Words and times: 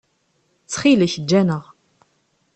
Ttxil-k, 0.63 1.11
eǧǧ-aneɣ. 1.19 1.63